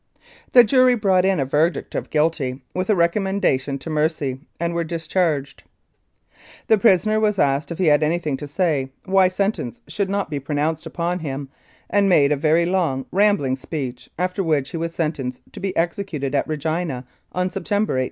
[0.53, 4.83] The jury brought in a verdict of guilty, with a recommendation to mercy, and were
[4.83, 5.61] discharged.
[6.65, 10.39] The prisoner was asked if he had anything to say why sentence should not be
[10.39, 11.49] pronounced upon him,
[11.87, 16.33] and made a very long, rambling speech, after which he was sentenced to be executed
[16.33, 17.99] at Regina on September 18.